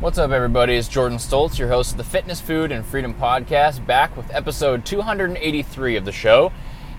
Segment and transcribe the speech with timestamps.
[0.00, 0.76] What's up, everybody?
[0.76, 4.86] It's Jordan Stoltz, your host of the Fitness, Food, and Freedom Podcast, back with episode
[4.86, 6.52] 283 of the show.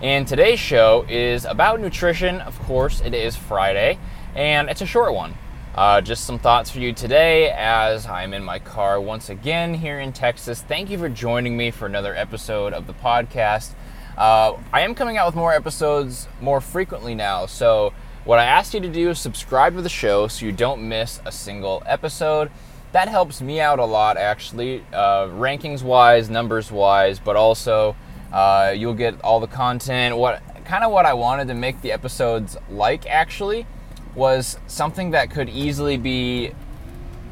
[0.00, 2.40] And today's show is about nutrition.
[2.40, 3.98] Of course, it is Friday,
[4.34, 5.34] and it's a short one.
[5.74, 10.00] Uh, just some thoughts for you today as I'm in my car once again here
[10.00, 10.62] in Texas.
[10.62, 13.74] Thank you for joining me for another episode of the podcast.
[14.16, 17.92] Uh, I am coming out with more episodes more frequently now, so
[18.24, 21.20] what I asked you to do is subscribe to the show so you don't miss
[21.26, 22.50] a single episode
[22.96, 27.94] that helps me out a lot actually, uh, rankings wise, numbers wise, but also
[28.32, 30.16] uh, you'll get all the content.
[30.16, 33.66] What kind of what I wanted to make the episodes like actually
[34.14, 36.52] was something that could easily be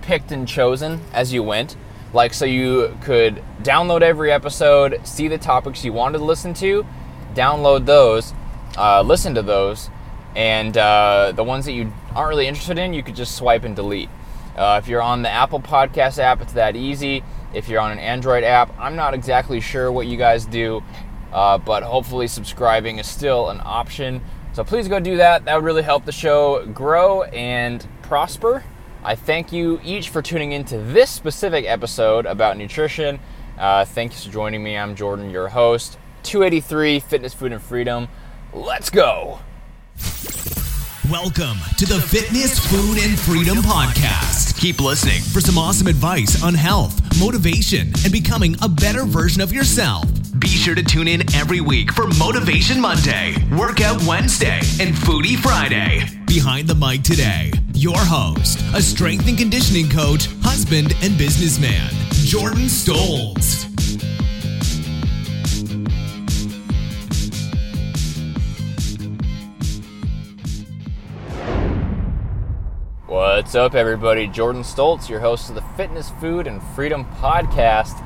[0.00, 1.76] picked and chosen as you went.
[2.12, 6.84] Like, so you could download every episode, see the topics you wanted to listen to,
[7.34, 8.34] download those,
[8.76, 9.90] uh, listen to those,
[10.34, 13.76] and uh, the ones that you aren't really interested in, you could just swipe and
[13.76, 14.10] delete.
[14.56, 17.24] Uh, if you're on the Apple Podcast app, it's that easy.
[17.54, 20.82] If you're on an Android app, I'm not exactly sure what you guys do,
[21.32, 24.22] uh, but hopefully subscribing is still an option.
[24.52, 25.44] So please go do that.
[25.46, 28.64] That would really help the show grow and prosper.
[29.02, 33.18] I thank you each for tuning into this specific episode about nutrition.
[33.58, 34.76] Uh, thanks for joining me.
[34.76, 35.98] I'm Jordan, your host.
[36.22, 38.08] 283 Fitness, Food, and Freedom.
[38.52, 39.40] Let's go.
[41.12, 44.58] Welcome to the Fitness, Food, and Freedom Podcast.
[44.58, 49.52] Keep listening for some awesome advice on health, motivation, and becoming a better version of
[49.52, 50.06] yourself.
[50.38, 56.00] Be sure to tune in every week for Motivation Monday, Workout Wednesday, and Foodie Friday.
[56.24, 61.90] Behind the mic today, your host, a strength and conditioning coach, husband, and businessman,
[62.24, 63.71] Jordan Stoltz.
[73.12, 74.26] What's up, everybody?
[74.26, 78.02] Jordan Stoltz, your host of the Fitness, Food, and Freedom Podcast,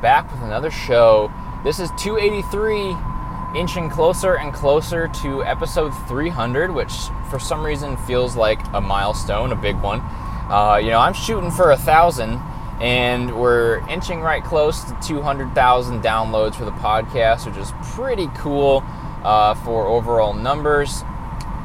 [0.00, 1.30] back with another show.
[1.64, 6.94] This is 283, inching closer and closer to episode 300, which
[7.28, 10.00] for some reason feels like a milestone, a big one.
[10.00, 12.40] Uh, you know, I'm shooting for a thousand,
[12.80, 18.82] and we're inching right close to 200,000 downloads for the podcast, which is pretty cool
[19.24, 21.02] uh, for overall numbers.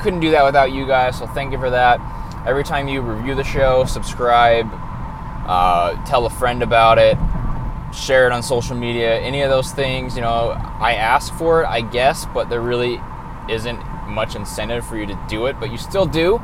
[0.01, 2.01] Couldn't do that without you guys, so thank you for that
[2.45, 4.67] every time you review the show, subscribe,
[5.47, 7.17] uh, tell a friend about it,
[7.93, 11.67] share it on social media, any of those things, you know, I ask for it,
[11.67, 12.99] I guess, but there really
[13.49, 16.37] isn't much incentive for you to do it, but you still do,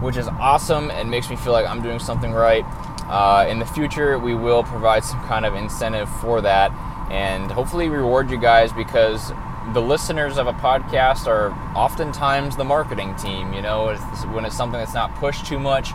[0.00, 2.64] which is awesome and makes me feel like I'm doing something right.
[3.08, 6.72] Uh, in the future, we will provide some kind of incentive for that
[7.10, 9.30] and hopefully reward you guys because
[9.72, 13.52] the listeners of a podcast are oftentimes the marketing team.
[13.52, 15.90] You know, it's, when it's something that's not pushed too much,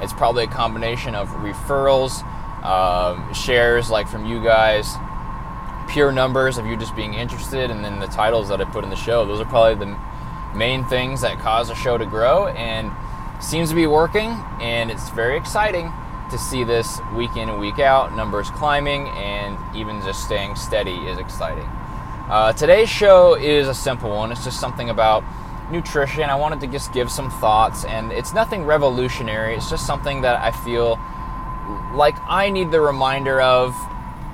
[0.00, 2.22] it's probably a combination of referrals,
[2.64, 4.94] um, shares like from you guys,
[5.88, 8.90] pure numbers of you just being interested, and then the titles that I put in
[8.90, 9.24] the show.
[9.24, 9.98] Those are probably the
[10.56, 12.90] main things that cause a show to grow, and
[13.40, 14.30] seems to be working.
[14.60, 15.92] And it's very exciting
[16.30, 20.96] to see this week in and week out, numbers climbing, and even just staying steady
[21.06, 21.68] is exciting.
[22.28, 24.30] Uh, today's show is a simple one.
[24.30, 25.24] It's just something about
[25.72, 26.22] nutrition.
[26.30, 29.54] I wanted to just give some thoughts, and it's nothing revolutionary.
[29.54, 31.00] It's just something that I feel
[31.94, 33.74] like I need the reminder of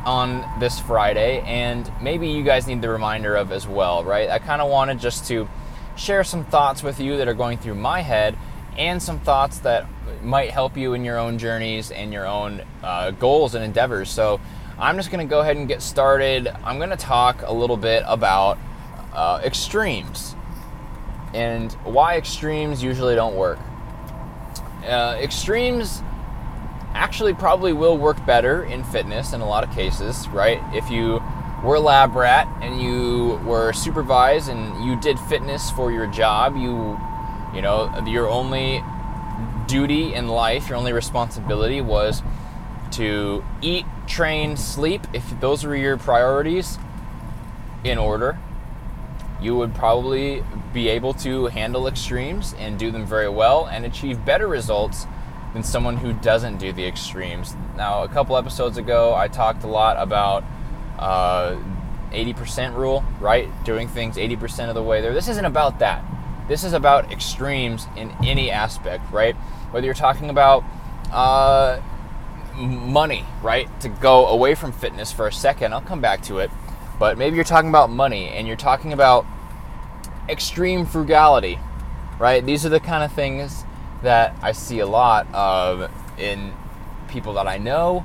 [0.04, 4.28] on this Friday, and maybe you guys need the reminder of as well, right?
[4.28, 5.48] I kind of wanted just to
[5.96, 8.36] share some thoughts with you that are going through my head
[8.76, 9.86] and some thoughts that
[10.22, 14.08] might help you in your own journeys and your own uh, goals and endeavors.
[14.08, 14.40] So,
[14.78, 16.46] I'm just going to go ahead and get started.
[16.62, 18.58] I'm going to talk a little bit about
[19.12, 20.36] uh, extremes
[21.34, 23.58] and why extremes usually don't work.
[24.84, 26.02] Uh, extremes
[26.94, 30.62] actually probably will work better in fitness in a lot of cases, right?
[30.72, 31.22] If you
[31.64, 36.56] were a lab rat and you were supervised and you did fitness for your job,
[36.56, 36.98] you
[37.54, 38.84] you know, your only
[39.66, 42.22] duty in life, your only responsibility was
[42.98, 46.78] to eat, train, sleep, if those were your priorities
[47.84, 48.36] in order,
[49.40, 50.42] you would probably
[50.74, 55.06] be able to handle extremes and do them very well and achieve better results
[55.54, 57.54] than someone who doesn't do the extremes.
[57.76, 60.42] Now, a couple episodes ago, I talked a lot about
[60.98, 61.56] uh,
[62.10, 63.48] 80% rule, right?
[63.64, 65.14] Doing things 80% of the way there.
[65.14, 66.04] This isn't about that.
[66.48, 69.36] This is about extremes in any aspect, right?
[69.70, 70.64] Whether you're talking about
[71.12, 71.80] uh,
[72.58, 73.68] money, right?
[73.80, 76.50] To go away from fitness for a second, I'll come back to it.
[76.98, 79.24] But maybe you're talking about money and you're talking about
[80.28, 81.58] extreme frugality,
[82.18, 82.44] right?
[82.44, 83.64] These are the kind of things
[84.02, 86.52] that I see a lot of in
[87.08, 88.04] people that I know,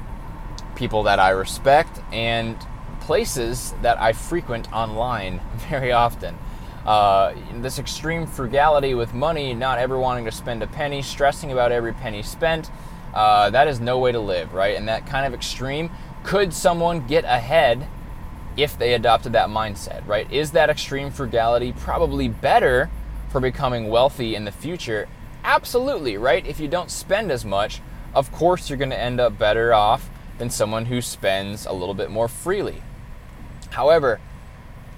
[0.76, 2.58] people that I respect, and
[3.02, 6.38] places that I frequent online very often.
[6.86, 11.72] Uh, this extreme frugality with money, not ever wanting to spend a penny, stressing about
[11.72, 12.70] every penny spent,
[13.14, 14.76] uh, that is no way to live, right?
[14.76, 15.92] And that kind of extreme,
[16.24, 17.88] could someone get ahead
[18.58, 20.32] if they adopted that mindset, right?
[20.32, 22.90] Is that extreme frugality probably better
[23.30, 25.08] for becoming wealthy in the future?
[25.44, 26.46] Absolutely, right?
[26.46, 27.82] If you don't spend as much,
[28.14, 31.96] of course you're going to end up better off than someone who spends a little
[31.96, 32.82] bit more freely.
[33.72, 34.20] However,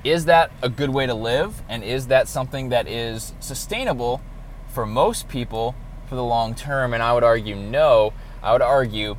[0.03, 1.61] is that a good way to live?
[1.67, 4.21] And is that something that is sustainable
[4.67, 5.75] for most people
[6.07, 6.93] for the long term?
[6.93, 8.13] And I would argue no.
[8.41, 9.15] I would argue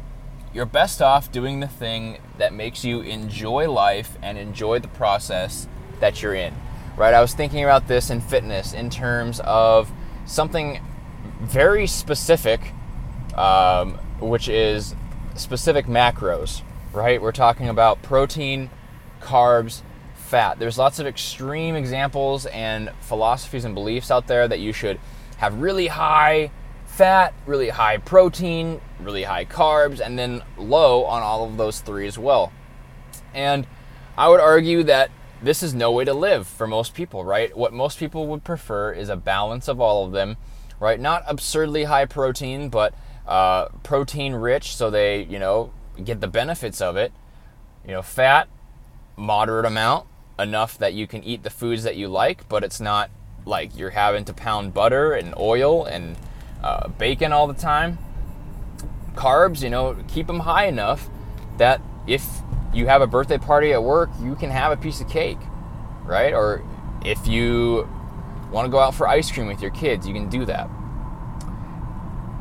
[0.52, 5.68] you're best off doing the thing that makes you enjoy life and enjoy the process
[6.00, 6.54] that you're in.
[6.96, 7.12] Right?
[7.12, 9.92] I was thinking about this in fitness in terms of
[10.24, 10.80] something
[11.40, 12.72] very specific,
[13.34, 14.94] um, which is
[15.34, 16.62] specific macros,
[16.92, 17.20] right?
[17.20, 18.70] We're talking about protein,
[19.20, 19.82] carbs,
[20.14, 20.58] fat.
[20.58, 24.98] There's lots of extreme examples and philosophies and beliefs out there that you should
[25.36, 26.50] have really high
[26.96, 32.06] fat, really high protein, really high carbs, and then low on all of those three
[32.06, 32.50] as well.
[33.34, 33.66] And
[34.16, 35.10] I would argue that
[35.42, 37.54] this is no way to live for most people, right?
[37.54, 40.38] What most people would prefer is a balance of all of them,
[40.80, 40.98] right?
[40.98, 42.94] Not absurdly high protein, but
[43.26, 47.12] uh, protein rich so they, you know, get the benefits of it.
[47.84, 48.48] You know, fat,
[49.16, 50.06] moderate amount,
[50.38, 53.10] enough that you can eat the foods that you like, but it's not
[53.44, 56.16] like you're having to pound butter and oil and
[56.62, 57.98] uh, bacon all the time.
[59.14, 61.08] Carbs, you know, keep them high enough
[61.58, 62.26] that if
[62.72, 65.38] you have a birthday party at work, you can have a piece of cake,
[66.04, 66.34] right?
[66.34, 66.62] Or
[67.04, 67.88] if you
[68.50, 70.68] want to go out for ice cream with your kids, you can do that.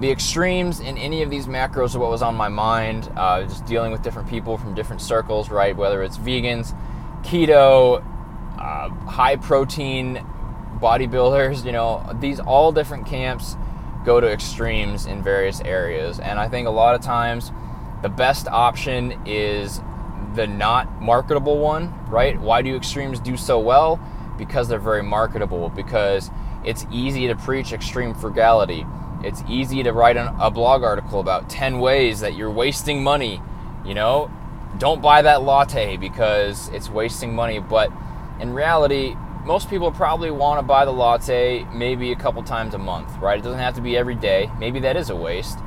[0.02, 3.66] The extremes in any of these macros are what was on my mind, uh, just
[3.66, 5.76] dealing with different people from different circles, right?
[5.76, 6.78] Whether it's vegans,
[7.24, 8.04] keto,
[8.60, 10.26] uh, high protein
[10.82, 13.56] bodybuilders, you know, these all different camps
[14.06, 16.20] go to extremes in various areas.
[16.20, 17.52] And I think a lot of times
[18.02, 19.82] the best option is
[20.36, 22.40] the not marketable one, right?
[22.40, 24.00] Why do extremes do so well?
[24.38, 26.30] Because they're very marketable, because
[26.64, 28.86] it's easy to preach extreme frugality.
[29.24, 33.42] It's easy to write a blog article about 10 ways that you're wasting money.
[33.86, 34.30] You know,
[34.78, 37.60] don't buy that latte because it's wasting money.
[37.60, 37.92] But
[38.40, 42.80] in reality, most people probably want to buy the latte maybe a couple times a
[42.80, 43.38] month, right?
[43.38, 44.50] It doesn't have to be every day.
[44.58, 45.60] Maybe that is a waste,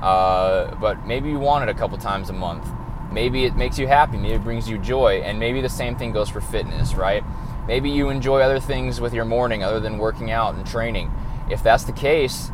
[0.00, 2.66] uh, but maybe you want it a couple times a month.
[3.10, 4.18] Maybe it makes you happy.
[4.18, 7.24] Maybe it brings you joy, and maybe the same thing goes for fitness, right?
[7.66, 11.10] Maybe you enjoy other things with your morning other than working out and training.
[11.50, 12.52] If that's the case,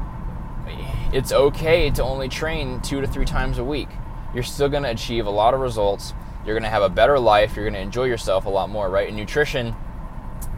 [1.12, 3.88] it's okay to only train two to three times a week.
[4.32, 6.14] You're still going to achieve a lot of results.
[6.46, 7.54] You're going to have a better life.
[7.54, 9.08] You're going to enjoy yourself a lot more, right?
[9.08, 9.74] In nutrition,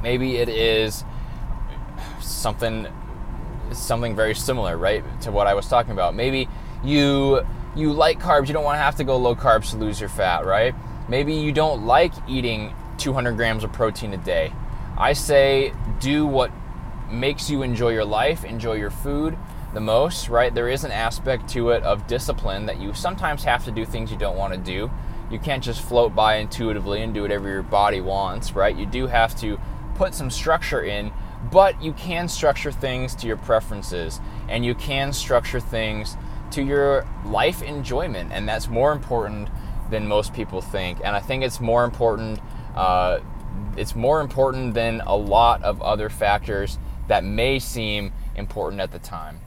[0.02, 1.04] Maybe it is
[2.20, 2.88] something
[3.72, 6.14] something very similar, right, to what I was talking about.
[6.14, 6.48] Maybe
[6.84, 9.98] you you like carbs, you don't want to have to go low carbs to lose
[9.98, 10.74] your fat, right?
[11.08, 14.52] Maybe you don't like eating 200 grams of protein a day.
[14.98, 16.50] I say do what
[17.10, 19.38] makes you enjoy your life, enjoy your food
[19.72, 20.54] the most, right?
[20.54, 24.10] There is an aspect to it of discipline that you sometimes have to do things
[24.10, 24.90] you don't want to do.
[25.30, 28.76] You can't just float by intuitively and do whatever your body wants, right?
[28.76, 29.58] You do have to
[30.02, 31.12] put some structure in,
[31.52, 34.18] but you can structure things to your preferences
[34.48, 36.16] and you can structure things
[36.50, 39.48] to your life enjoyment, and that's more important
[39.90, 40.98] than most people think.
[41.04, 42.40] And I think it's more important.
[42.74, 43.20] Uh,
[43.76, 48.98] it's more important than a lot of other factors that may seem important at the
[48.98, 49.38] time.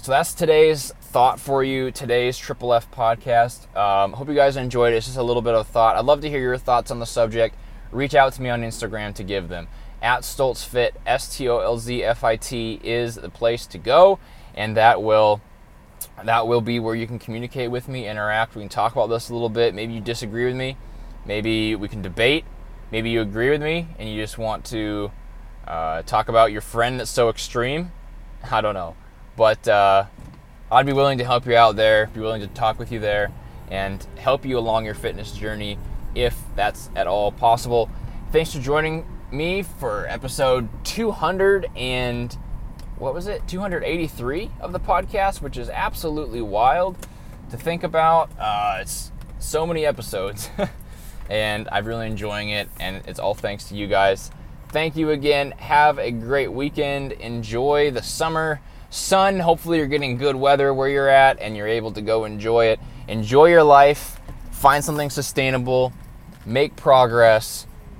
[0.00, 1.90] So that's today's thought for you.
[1.90, 3.74] Today's Triple F podcast.
[3.76, 4.98] Um, hope you guys enjoyed it.
[4.98, 5.96] It's just a little bit of thought.
[5.96, 7.56] I'd love to hear your thoughts on the subject.
[7.90, 9.66] Reach out to me on Instagram to give them
[10.02, 14.18] at StolzFit, S T O L Z F I T, is the place to go,
[14.54, 15.40] and that will
[16.24, 18.54] that will be where you can communicate with me, interact.
[18.54, 19.74] We can talk about this a little bit.
[19.74, 20.76] Maybe you disagree with me.
[21.24, 22.44] Maybe we can debate.
[22.90, 25.10] Maybe you agree with me and you just want to
[25.66, 27.90] uh, talk about your friend that's so extreme.
[28.50, 28.96] I don't know,
[29.36, 30.06] but uh,
[30.70, 32.06] I'd be willing to help you out there.
[32.14, 33.32] Be willing to talk with you there
[33.70, 35.78] and help you along your fitness journey
[36.14, 37.90] if that's at all possible.
[38.32, 39.04] Thanks for joining
[39.36, 42.36] me for episode 200 and
[42.96, 43.46] what was it?
[43.46, 46.96] 283 of the podcast which is absolutely wild
[47.50, 48.30] to think about.
[48.38, 50.48] Uh, it's so many episodes
[51.28, 54.30] and i'm really enjoying it and it's all thanks to you guys.
[54.70, 55.52] Thank you again.
[55.52, 57.12] Have a great weekend.
[57.12, 59.38] Enjoy the summer sun.
[59.38, 62.80] Hopefully, you're getting good weather where you're at and you're able to go enjoy it.
[63.08, 65.92] Enjoy your life, find something sustainable,
[66.44, 67.66] make progress,